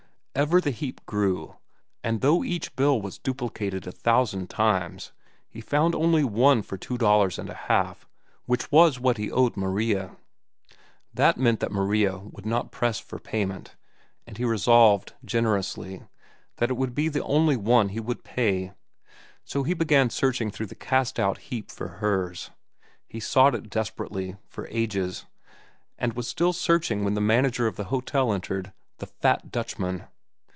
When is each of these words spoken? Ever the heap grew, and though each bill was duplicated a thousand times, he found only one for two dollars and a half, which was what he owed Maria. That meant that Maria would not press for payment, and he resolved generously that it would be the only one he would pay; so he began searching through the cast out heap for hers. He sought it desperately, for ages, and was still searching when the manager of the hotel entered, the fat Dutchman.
Ever 0.33 0.61
the 0.61 0.71
heap 0.71 1.05
grew, 1.05 1.57
and 2.05 2.21
though 2.21 2.41
each 2.41 2.77
bill 2.77 3.01
was 3.01 3.17
duplicated 3.19 3.85
a 3.85 3.91
thousand 3.91 4.49
times, 4.49 5.11
he 5.49 5.59
found 5.59 5.93
only 5.93 6.23
one 6.23 6.61
for 6.61 6.77
two 6.77 6.97
dollars 6.97 7.37
and 7.37 7.49
a 7.49 7.53
half, 7.53 8.07
which 8.45 8.71
was 8.71 8.97
what 8.97 9.17
he 9.17 9.29
owed 9.29 9.57
Maria. 9.57 10.15
That 11.13 11.37
meant 11.37 11.59
that 11.59 11.71
Maria 11.71 12.19
would 12.19 12.45
not 12.45 12.71
press 12.71 12.97
for 12.97 13.19
payment, 13.19 13.75
and 14.25 14.37
he 14.37 14.45
resolved 14.45 15.13
generously 15.25 16.01
that 16.55 16.69
it 16.71 16.77
would 16.77 16.95
be 16.95 17.09
the 17.09 17.23
only 17.23 17.57
one 17.57 17.89
he 17.89 17.99
would 17.99 18.23
pay; 18.23 18.71
so 19.43 19.63
he 19.63 19.73
began 19.73 20.09
searching 20.09 20.49
through 20.49 20.67
the 20.67 20.75
cast 20.75 21.19
out 21.19 21.39
heap 21.39 21.69
for 21.69 21.97
hers. 21.99 22.51
He 23.05 23.19
sought 23.19 23.53
it 23.53 23.69
desperately, 23.69 24.37
for 24.47 24.65
ages, 24.71 25.25
and 25.99 26.13
was 26.13 26.27
still 26.27 26.53
searching 26.53 27.03
when 27.03 27.15
the 27.15 27.21
manager 27.21 27.67
of 27.67 27.75
the 27.75 27.83
hotel 27.93 28.31
entered, 28.31 28.71
the 28.99 29.07
fat 29.07 29.51
Dutchman. 29.51 30.05